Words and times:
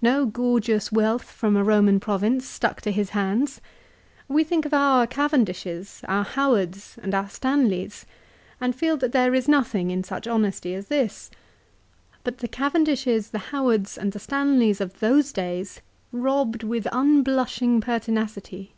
No 0.00 0.24
gorgeous 0.24 0.90
wealth 0.90 1.30
from 1.30 1.54
a 1.54 1.62
Eoman 1.62 2.00
province 2.00 2.46
CICERO'S 2.48 2.62
RELIGION: 2.64 2.78
401 2.78 2.78
stuck 2.78 2.80
to 2.80 2.92
his 2.92 3.10
hands. 3.50 3.60
We 4.26 4.42
think 4.42 4.64
of 4.64 4.72
our 4.72 5.06
Cavendishes, 5.06 6.00
our 6.08 6.24
Howards, 6.24 6.96
and 7.02 7.14
our 7.14 7.28
Stanleys, 7.28 8.06
and 8.58 8.74
feel 8.74 8.96
that 8.96 9.12
there 9.12 9.34
is 9.34 9.46
nothing 9.48 9.90
in 9.90 10.02
such 10.02 10.26
honesty 10.26 10.72
as 10.72 10.88
this. 10.88 11.30
But 12.24 12.38
the 12.38 12.48
Cavendishes, 12.48 13.32
the 13.32 13.38
Howards, 13.52 13.98
and 13.98 14.12
the 14.12 14.18
Stanleys 14.18 14.80
of 14.80 14.98
those 15.00 15.30
days 15.30 15.82
robbed 16.10 16.62
with 16.62 16.88
unblushing 16.90 17.82
pertinacity. 17.82 18.72